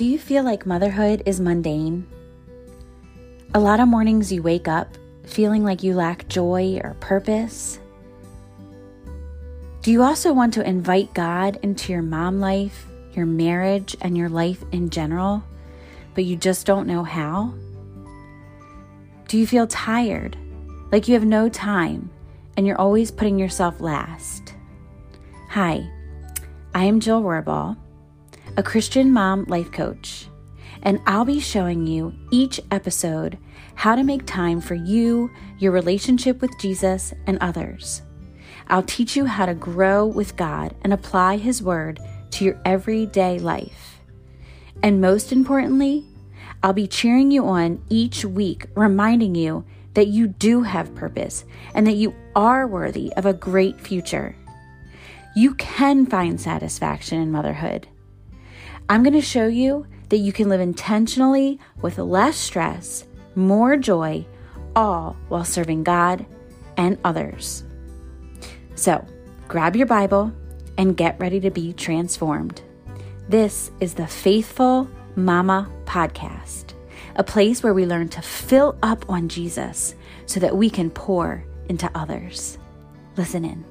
[0.00, 2.06] Do you feel like motherhood is mundane?
[3.52, 7.78] A lot of mornings you wake up feeling like you lack joy or purpose.
[9.82, 14.30] Do you also want to invite God into your mom life, your marriage, and your
[14.30, 15.44] life in general,
[16.14, 17.52] but you just don't know how?
[19.28, 20.34] Do you feel tired,
[20.90, 22.08] like you have no time,
[22.56, 24.54] and you're always putting yourself last?
[25.50, 25.86] Hi,
[26.74, 27.76] I am Jill Rohrbaugh
[28.56, 30.26] a Christian mom life coach,
[30.82, 33.38] and I'll be showing you each episode
[33.74, 38.02] how to make time for you, your relationship with Jesus, and others.
[38.68, 42.00] I'll teach you how to grow with God and apply His Word
[42.32, 44.00] to your everyday life.
[44.82, 46.04] And most importantly,
[46.62, 51.86] I'll be cheering you on each week, reminding you that you do have purpose and
[51.86, 54.36] that you are worthy of a great future.
[55.34, 57.88] You can find satisfaction in motherhood.
[58.90, 63.04] I'm going to show you that you can live intentionally with less stress,
[63.36, 64.26] more joy,
[64.74, 66.26] all while serving God
[66.76, 67.62] and others.
[68.74, 69.06] So,
[69.46, 70.32] grab your Bible
[70.76, 72.62] and get ready to be transformed.
[73.28, 76.74] This is the Faithful Mama Podcast,
[77.14, 79.94] a place where we learn to fill up on Jesus
[80.26, 82.58] so that we can pour into others.
[83.16, 83.69] Listen in.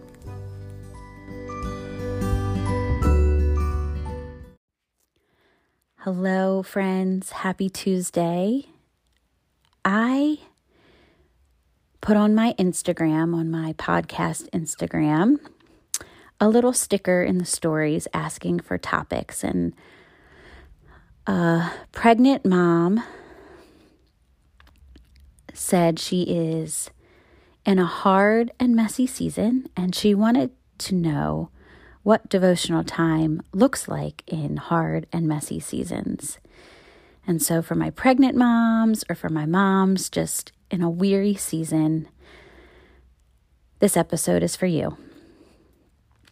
[6.12, 7.30] Hello, friends.
[7.30, 8.66] Happy Tuesday.
[9.86, 10.40] I
[12.02, 15.38] put on my Instagram, on my podcast Instagram,
[16.40, 19.44] a little sticker in the stories asking for topics.
[19.44, 19.76] And
[21.28, 23.04] a pregnant mom
[25.54, 26.90] said she is
[27.68, 31.52] in a hard and messy season and she wanted to know
[32.04, 36.38] what devotional time looks like in hard and messy seasons.
[37.28, 42.08] And so, for my pregnant moms or for my moms just in a weary season,
[43.80, 44.98] this episode is for you.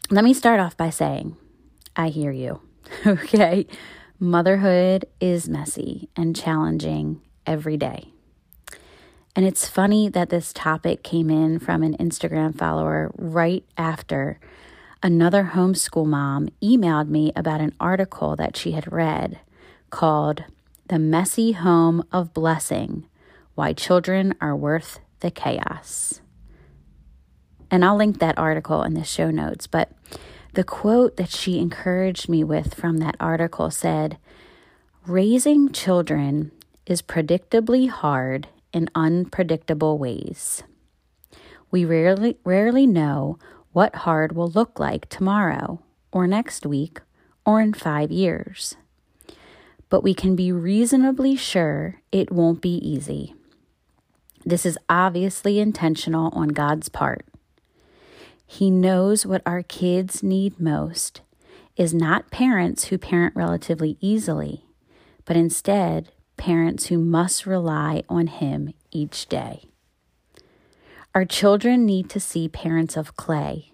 [0.09, 1.35] Let me start off by saying,
[1.95, 2.61] I hear you.
[3.05, 3.67] okay.
[4.19, 8.11] Motherhood is messy and challenging every day.
[9.35, 14.39] And it's funny that this topic came in from an Instagram follower right after
[15.07, 19.39] another homeschool mom emailed me about an article that she had read
[19.89, 20.43] called
[20.87, 23.07] The Messy Home of Blessing
[23.55, 26.19] Why Children Are Worth the Chaos.
[27.71, 29.65] And I'll link that article in the show notes.
[29.65, 29.93] But
[30.55, 34.17] the quote that she encouraged me with from that article said
[35.05, 36.51] Raising children
[36.85, 40.63] is predictably hard in unpredictable ways.
[41.71, 43.39] We rarely, rarely know
[43.77, 45.79] what hard will look like tomorrow,
[46.11, 46.99] or next week,
[47.45, 48.75] or in five years.
[49.87, 53.35] But we can be reasonably sure it won't be easy.
[54.43, 57.27] This is obviously intentional on God's part.
[58.47, 61.21] He knows what our kids need most
[61.75, 64.65] is not parents who parent relatively easily,
[65.23, 69.65] but instead parents who must rely on Him each day.
[71.17, 73.71] Our children need to see parents of clay,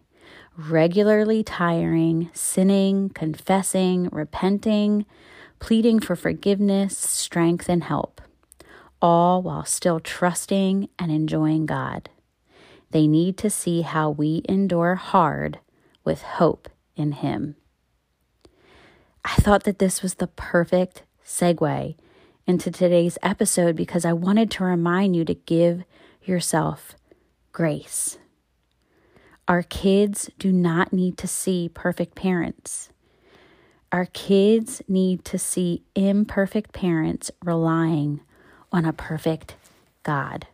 [0.55, 5.05] regularly tiring, sinning, confessing, repenting,
[5.59, 8.21] pleading for forgiveness, strength, and help,
[9.01, 12.09] all while still trusting and enjoying God.
[12.91, 15.59] They need to see how we endure hard
[16.05, 17.57] with hope in Him.
[19.25, 21.95] I thought that this was the perfect segue
[22.47, 25.83] into today's episode because I wanted to remind you to give
[26.23, 26.95] yourself
[27.53, 28.17] grace.
[29.47, 32.89] Our kids do not need to see perfect parents.
[33.91, 38.21] Our kids need to see imperfect parents relying
[38.71, 39.55] on a perfect
[40.01, 40.47] God.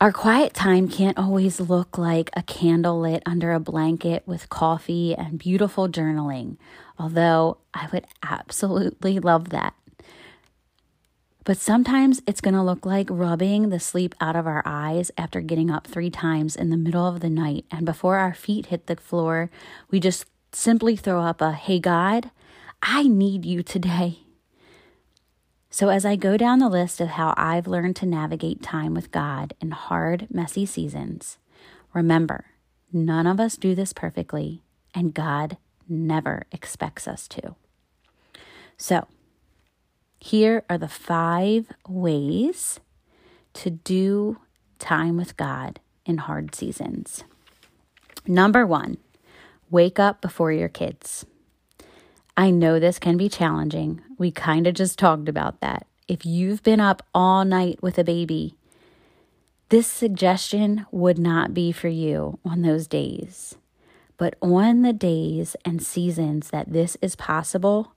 [0.00, 5.14] Our quiet time can't always look like a candle lit under a blanket with coffee
[5.14, 6.56] and beautiful journaling,
[6.98, 9.74] although I would absolutely love that.
[11.44, 15.42] But sometimes it's going to look like rubbing the sleep out of our eyes after
[15.42, 17.66] getting up three times in the middle of the night.
[17.70, 19.50] And before our feet hit the floor,
[19.90, 22.30] we just simply throw up a, Hey, God,
[22.82, 24.20] I need you today.
[25.68, 29.10] So, as I go down the list of how I've learned to navigate time with
[29.10, 31.36] God in hard, messy seasons,
[31.92, 32.44] remember,
[32.92, 34.62] none of us do this perfectly,
[34.94, 35.56] and God
[35.88, 37.56] never expects us to.
[38.76, 39.08] So,
[40.24, 42.80] here are the five ways
[43.52, 44.38] to do
[44.78, 47.24] time with God in hard seasons.
[48.26, 48.96] Number one,
[49.68, 51.26] wake up before your kids.
[52.38, 54.00] I know this can be challenging.
[54.16, 55.86] We kind of just talked about that.
[56.08, 58.54] If you've been up all night with a baby,
[59.68, 63.56] this suggestion would not be for you on those days.
[64.16, 67.92] But on the days and seasons that this is possible,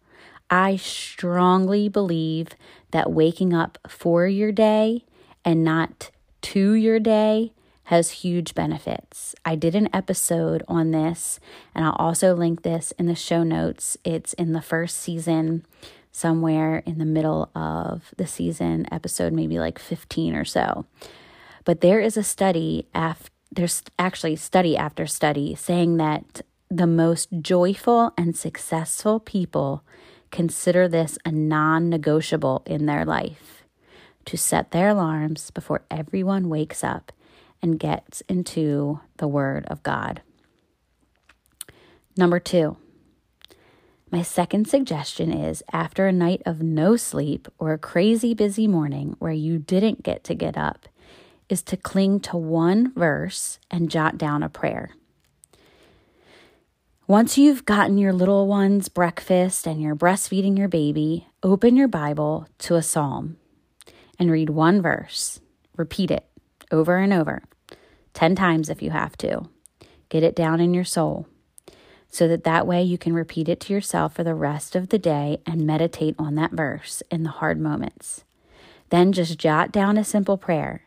[0.50, 2.50] I strongly believe
[2.92, 5.04] that waking up for your day
[5.44, 6.12] and not
[6.42, 7.52] to your day
[7.86, 9.34] has huge benefits.
[9.46, 11.40] I did an episode on this,
[11.74, 13.98] and I'll also link this in the show notes.
[14.04, 15.66] It's in the first season,
[16.12, 20.86] somewhere in the middle of the season, episode maybe like 15 or so.
[21.64, 27.30] But there is a study after there's actually study after study saying that the most
[27.42, 29.84] joyful and successful people
[30.32, 33.64] consider this a non negotiable in their life
[34.26, 37.12] to set their alarms before everyone wakes up
[37.62, 40.22] and gets into the Word of God.
[42.18, 42.78] Number two,
[44.10, 49.16] my second suggestion is after a night of no sleep or a crazy busy morning
[49.20, 50.88] where you didn't get to get up,
[51.50, 54.92] is to cling to one verse and jot down a prayer.
[57.10, 62.46] Once you've gotten your little one's breakfast and you're breastfeeding your baby, open your Bible
[62.58, 63.38] to a psalm
[64.20, 65.40] and read one verse.
[65.78, 66.26] Repeat it
[66.70, 67.42] over and over,
[68.14, 69.48] 10 times if you have to.
[70.10, 71.28] Get it down in your soul
[72.10, 75.00] so that that way you can repeat it to yourself for the rest of the
[75.00, 78.26] day and meditate on that verse in the hard moments.
[78.90, 80.84] Then just jot down a simple prayer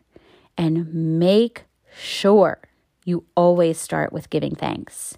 [0.55, 1.63] and make
[1.97, 2.59] sure
[3.05, 5.17] you always start with giving thanks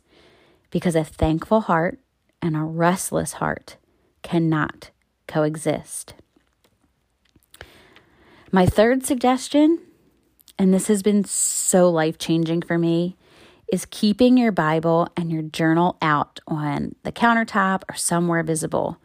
[0.73, 1.99] because a thankful heart
[2.41, 3.77] and a restless heart
[4.23, 4.89] cannot
[5.27, 6.15] coexist.
[8.51, 9.77] My third suggestion,
[10.57, 13.15] and this has been so life changing for me,
[13.71, 18.97] is keeping your Bible and your journal out on the countertop or somewhere visible.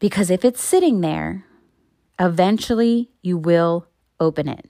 [0.00, 1.46] Because if it's sitting there,
[2.18, 3.86] eventually you will
[4.20, 4.68] open it.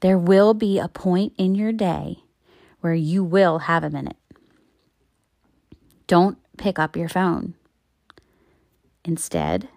[0.00, 2.23] There will be a point in your day
[2.84, 4.18] where you will have a minute.
[6.06, 7.54] Don't pick up your phone.
[9.06, 9.70] Instead,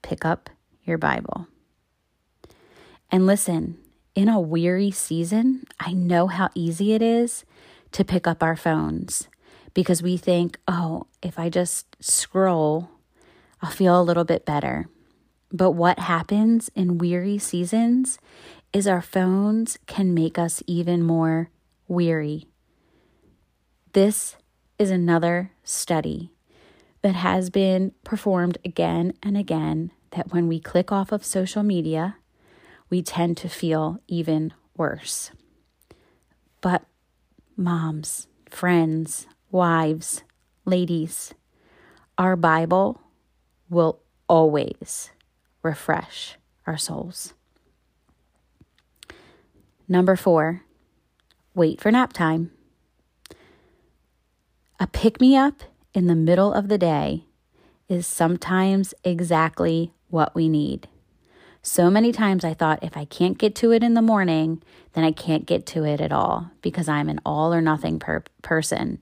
[0.00, 0.48] pick up
[0.82, 1.46] your Bible.
[3.10, 3.76] And listen,
[4.14, 7.44] in a weary season, I know how easy it is
[7.90, 9.28] to pick up our phones
[9.74, 12.88] because we think, oh, if I just scroll,
[13.60, 14.88] I'll feel a little bit better.
[15.52, 18.18] But what happens in weary seasons
[18.72, 21.50] is our phones can make us even more
[21.92, 22.48] weary.
[23.92, 24.36] This
[24.78, 26.32] is another study
[27.02, 32.16] that has been performed again and again that when we click off of social media,
[32.88, 35.30] we tend to feel even worse.
[36.60, 36.84] But
[37.56, 40.22] moms, friends, wives,
[40.64, 41.34] ladies,
[42.16, 43.02] our Bible
[43.68, 45.10] will always
[45.62, 46.36] refresh
[46.66, 47.34] our souls.
[49.88, 50.62] Number four,
[51.54, 52.50] wait for nap time.
[54.80, 55.62] A pick me up
[55.94, 57.24] in the middle of the day
[57.88, 60.88] is sometimes exactly what we need.
[61.62, 64.62] So many times I thought if I can't get to it in the morning,
[64.94, 68.24] then I can't get to it at all because I'm an all or nothing per-
[68.42, 69.00] person.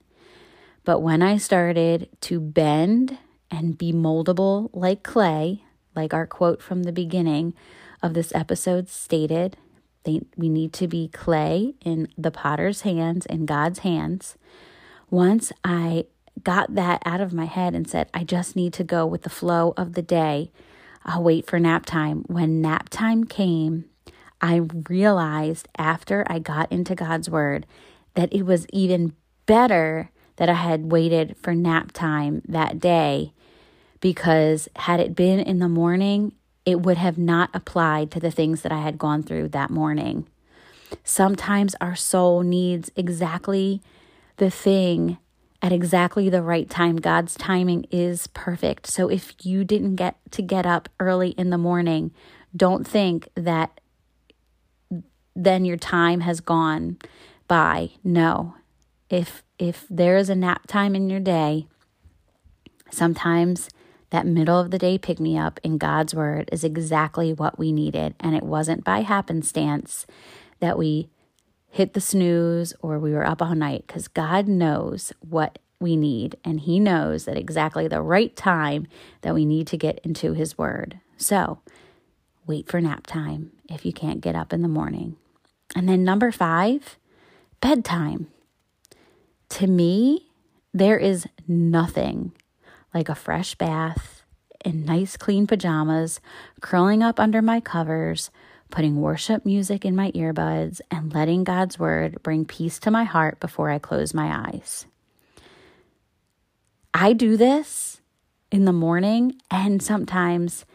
[0.83, 3.17] But when I started to bend
[3.49, 5.63] and be moldable like clay,
[5.95, 7.55] like our quote from the beginning
[8.03, 9.57] of this episode stated,
[10.03, 14.37] they, we need to be clay in the potter's hands, in God's hands.
[15.09, 16.05] Once I
[16.43, 19.29] got that out of my head and said, I just need to go with the
[19.29, 20.51] flow of the day,
[21.05, 22.23] I'll wait for nap time.
[22.27, 23.85] When nap time came,
[24.39, 27.65] I realized after I got into God's word
[28.15, 29.13] that it was even
[29.45, 33.33] better that I had waited for nap time that day
[33.99, 36.33] because had it been in the morning,
[36.71, 40.27] it would have not applied to the things that I had gone through that morning.
[41.03, 43.81] Sometimes our soul needs exactly
[44.37, 45.17] the thing
[45.61, 46.95] at exactly the right time.
[46.95, 48.87] God's timing is perfect.
[48.87, 52.11] So if you didn't get to get up early in the morning,
[52.55, 53.79] don't think that
[55.35, 56.97] then your time has gone
[57.47, 57.91] by.
[58.03, 58.55] No.
[59.09, 61.67] If if there is a nap time in your day,
[62.89, 63.69] sometimes
[64.11, 67.71] that middle of the day pick me up in God's word is exactly what we
[67.71, 68.13] needed.
[68.19, 70.05] And it wasn't by happenstance
[70.59, 71.09] that we
[71.69, 76.35] hit the snooze or we were up all night because God knows what we need.
[76.43, 78.87] And He knows that exactly the right time
[79.21, 80.99] that we need to get into His word.
[81.17, 81.59] So
[82.45, 85.15] wait for nap time if you can't get up in the morning.
[85.73, 86.97] And then number five,
[87.61, 88.27] bedtime.
[89.49, 90.27] to me,
[90.73, 92.33] there is nothing
[92.93, 94.23] like a fresh bath
[94.63, 96.19] in nice clean pajamas,
[96.61, 98.29] curling up under my covers,
[98.69, 103.39] putting worship music in my earbuds, and letting God's word bring peace to my heart
[103.39, 104.85] before I close my eyes.
[106.93, 108.01] I do this
[108.51, 110.65] in the morning and sometimes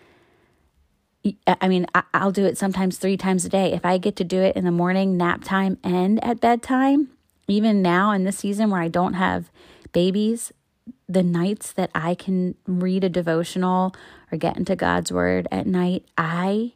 [1.46, 3.72] I mean, I'll do it sometimes three times a day.
[3.72, 7.08] If I get to do it in the morning, nap time, and at bedtime,
[7.48, 9.50] even now in this season where I don't have
[9.92, 10.52] babies,
[11.08, 13.94] the nights that I can read a devotional
[14.30, 16.72] or get into God's word at night, I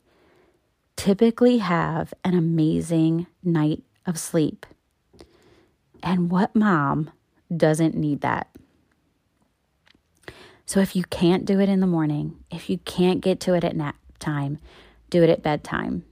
[0.96, 4.66] typically have an amazing night of sleep.
[6.02, 7.10] And what mom
[7.54, 8.48] doesn't need that?
[10.66, 13.64] So if you can't do it in the morning, if you can't get to it
[13.64, 14.58] at nap time,
[15.08, 16.04] do it at bedtime.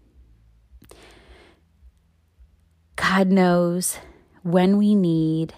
[2.97, 3.99] God knows
[4.43, 5.55] when we need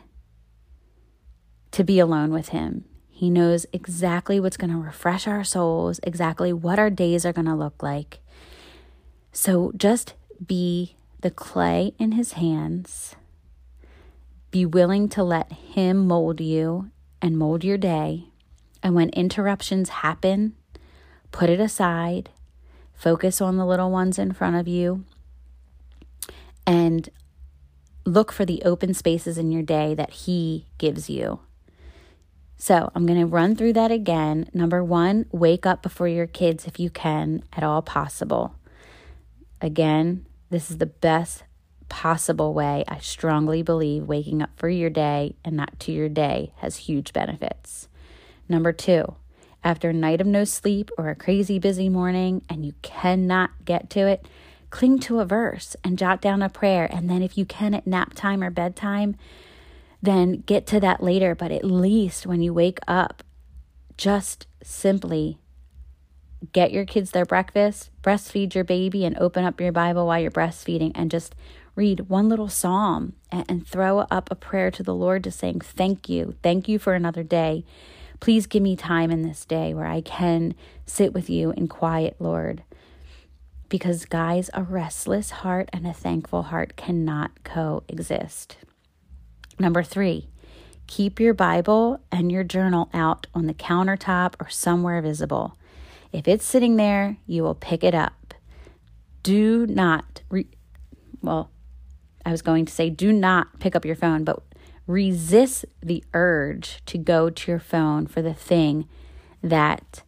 [1.73, 2.85] to be alone with Him.
[3.09, 7.47] He knows exactly what's going to refresh our souls, exactly what our days are going
[7.47, 8.21] to look like.
[9.33, 13.15] So just be the clay in His hands.
[14.50, 18.25] Be willing to let Him mold you and mold your day.
[18.83, 20.55] And when interruptions happen,
[21.31, 22.31] put it aside,
[22.95, 25.05] focus on the little ones in front of you,
[26.67, 27.11] and
[28.07, 31.41] look for the open spaces in your day that He gives you.
[32.61, 34.50] So I'm going to run through that again.
[34.52, 38.55] Number one, wake up before your kids if you can at all possible.
[39.62, 41.45] Again, this is the best
[41.88, 42.85] possible way.
[42.87, 47.14] I strongly believe waking up for your day and not to your day has huge
[47.14, 47.88] benefits.
[48.47, 49.14] Number two,
[49.64, 53.88] after a night of no sleep or a crazy busy morning and you cannot get
[53.90, 54.29] to it,
[54.69, 56.85] cling to a verse and jot down a prayer.
[56.93, 59.17] And then, if you can at nap time or bedtime,
[60.02, 61.35] then get to that later.
[61.35, 63.23] But at least when you wake up,
[63.97, 65.38] just simply
[66.52, 70.30] get your kids their breakfast, breastfeed your baby, and open up your Bible while you're
[70.30, 71.35] breastfeeding and just
[71.75, 76.09] read one little psalm and, throw up a prayer to the Lord to saying, Thank
[76.09, 76.35] you.
[76.42, 77.64] Thank you for another day.
[78.19, 80.54] Please give me time in this day where I can
[80.85, 82.64] sit with you in quiet, Lord.
[83.69, 88.57] Because, guys, a restless heart and a thankful heart cannot coexist.
[89.61, 90.26] Number three,
[90.87, 95.59] keep your Bible and your journal out on the countertop or somewhere visible.
[96.12, 98.33] If it's sitting there, you will pick it up.
[99.23, 100.49] Do not, re-
[101.21, 101.50] well,
[102.25, 104.43] I was going to say, do not pick up your phone, but
[104.87, 108.88] resist the urge to go to your phone for the thing
[109.43, 110.02] that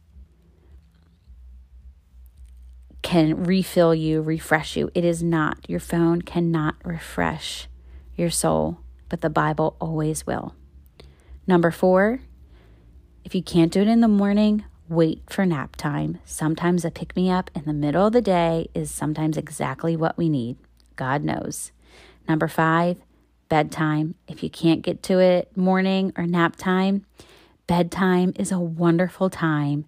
[3.03, 4.91] can refill you, refresh you.
[4.95, 5.69] It is not.
[5.69, 7.69] Your phone cannot refresh
[8.17, 8.82] your soul
[9.13, 10.55] but the Bible always will.
[11.47, 12.21] Number four,
[13.27, 16.19] if you can't do it in the morning, wait for nap time.
[16.25, 20.17] Sometimes a pick me up in the middle of the day is sometimes exactly what
[20.17, 20.57] we need.
[20.97, 21.73] God knows.
[22.27, 22.97] Number five,
[23.51, 24.15] bedtime.
[24.29, 27.05] If you can't get to it morning or nap time,
[27.67, 29.85] bedtime is a wonderful time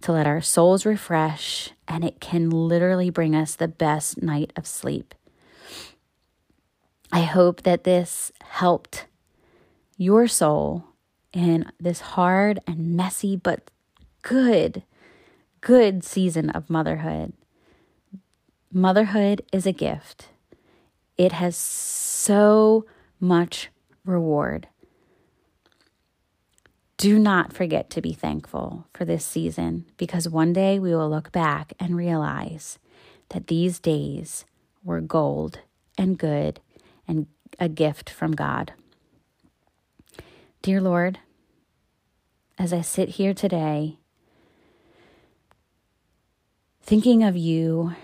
[0.00, 4.66] to let our souls refresh, and it can literally bring us the best night of
[4.66, 5.14] sleep.
[7.10, 9.06] I hope that this helped
[9.96, 10.84] your soul
[11.32, 13.70] in this hard and messy but
[14.22, 14.82] good,
[15.60, 17.32] good season of motherhood.
[18.72, 20.28] Motherhood is a gift,
[21.16, 22.84] it has so
[23.18, 23.70] much
[24.04, 24.68] reward.
[26.98, 31.30] Do not forget to be thankful for this season because one day we will look
[31.30, 32.78] back and realize
[33.30, 34.44] that these days
[34.82, 35.60] were gold
[35.96, 36.60] and good
[37.08, 37.26] and
[37.58, 38.72] a gift from God.
[40.62, 41.18] Dear Lord,
[42.58, 43.98] as I sit here today,
[46.82, 47.94] thinking of you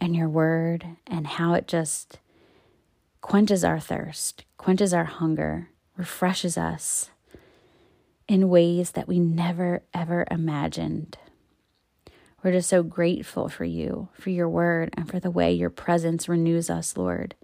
[0.00, 2.18] and your word and how it just
[3.20, 7.10] quenches our thirst, quenches our hunger, refreshes us
[8.26, 11.18] in ways that we never ever imagined.
[12.42, 16.28] We're just so grateful for you, for your word, and for the way your presence
[16.28, 17.36] renews us, Lord.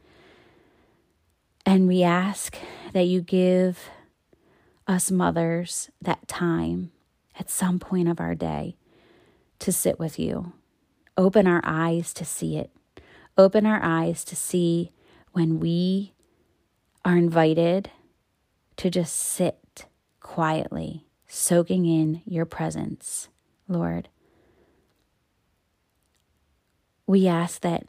[1.69, 2.57] And we ask
[2.95, 3.91] that you give
[4.87, 6.93] us mothers that time
[7.39, 8.79] at some point of our day
[9.59, 10.55] to sit with you.
[11.19, 12.71] Open our eyes to see it.
[13.37, 14.93] Open our eyes to see
[15.33, 16.15] when we
[17.05, 17.91] are invited
[18.79, 19.85] to just sit
[20.21, 23.29] quietly, soaking in your presence,
[23.69, 24.09] Lord.
[27.07, 27.85] We ask that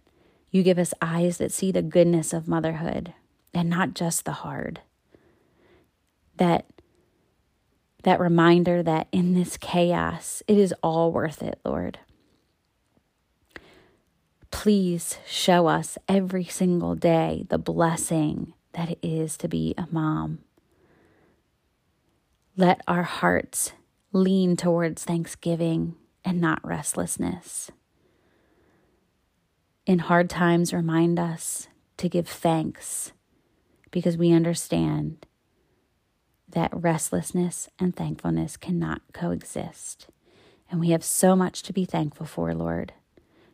[0.52, 3.14] you give us eyes that see the goodness of motherhood
[3.54, 4.82] and not just the hard.
[6.38, 6.66] that
[8.04, 12.00] that reminder that in this chaos, it is all worth it, Lord.
[14.52, 20.40] Please show us every single day the blessing that it is to be a mom.
[22.56, 23.74] Let our hearts
[24.14, 27.70] lean towards thanksgiving and not restlessness.
[29.86, 33.12] In hard times, remind us to give thanks
[33.92, 35.26] because we understand
[36.48, 40.08] that restlessness and thankfulness cannot coexist.
[40.70, 42.94] And we have so much to be thankful for, Lord.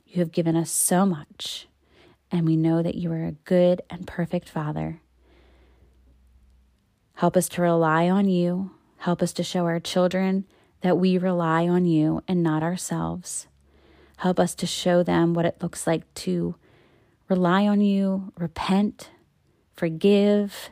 [0.06, 1.68] You have given us so much,
[2.32, 5.02] and we know that you are a good and perfect Father.
[7.16, 8.72] Help us to rely on you.
[8.98, 10.46] Help us to show our children
[10.82, 13.48] that we rely on you and not ourselves.
[14.18, 16.56] Help us to show them what it looks like to
[17.30, 19.10] rely on you, repent,
[19.76, 20.70] forgive,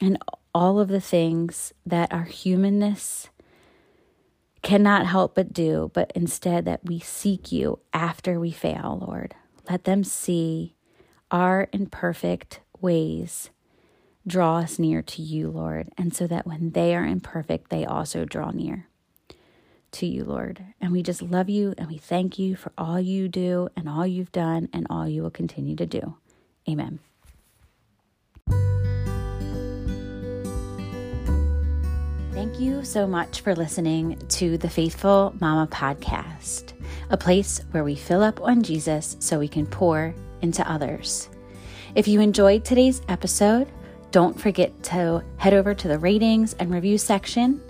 [0.00, 0.18] and
[0.54, 3.28] all of the things that our humanness
[4.62, 9.34] cannot help but do, but instead that we seek you after we fail, Lord.
[9.68, 10.74] Let them see
[11.30, 13.50] our imperfect ways
[14.26, 18.24] draw us near to you, Lord, and so that when they are imperfect, they also
[18.24, 18.88] draw near
[19.92, 20.64] to you, Lord.
[20.80, 24.06] And we just love you and we thank you for all you do and all
[24.06, 26.16] you've done and all you will continue to do.
[26.68, 26.98] Amen.
[32.32, 36.72] Thank you so much for listening to the Faithful Mama podcast,
[37.10, 41.28] a place where we fill up on Jesus so we can pour into others.
[41.94, 43.70] If you enjoyed today's episode,
[44.10, 47.60] don't forget to head over to the ratings and review section.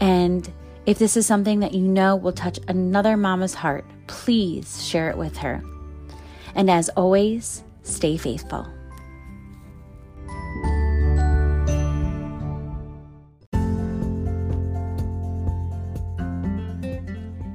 [0.00, 0.50] And
[0.86, 5.18] if this is something that you know will touch another mama's heart, please share it
[5.18, 5.62] with her.
[6.54, 8.66] And as always, stay faithful.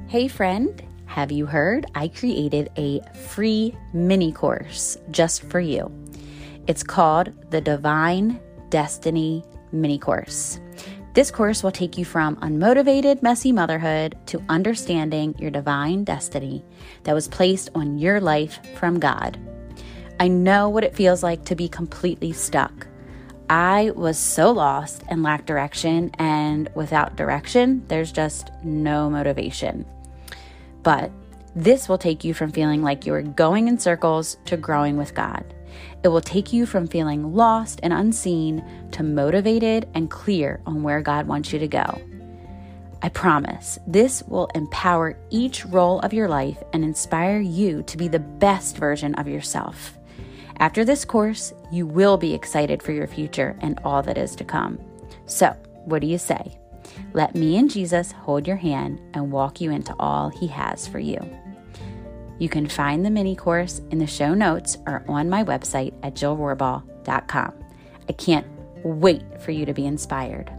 [0.08, 1.86] Hey, friend, have you heard?
[1.96, 5.90] I created a free mini course just for you.
[6.68, 10.60] It's called the Divine Destiny Mini Course.
[11.14, 16.64] This course will take you from unmotivated, messy motherhood to understanding your divine destiny
[17.02, 19.38] that was placed on your life from God.
[20.20, 22.86] I know what it feels like to be completely stuck.
[23.50, 29.84] I was so lost and lacked direction, and without direction, there's just no motivation.
[30.82, 31.10] But
[31.56, 35.14] this will take you from feeling like you are going in circles to growing with
[35.14, 35.44] God.
[36.02, 41.00] It will take you from feeling lost and unseen to motivated and clear on where
[41.00, 42.00] God wants you to go.
[43.02, 48.08] I promise this will empower each role of your life and inspire you to be
[48.08, 49.98] the best version of yourself.
[50.58, 54.44] After this course, you will be excited for your future and all that is to
[54.44, 54.78] come.
[55.26, 56.58] So, what do you say?
[57.12, 60.98] Let me and Jesus hold your hand and walk you into all He has for
[60.98, 61.18] you.
[62.38, 66.14] You can find the mini course in the show notes or on my website at
[66.14, 67.52] jillrohrbaugh.com.
[68.08, 68.46] I can't
[68.84, 70.52] wait for you to be inspired.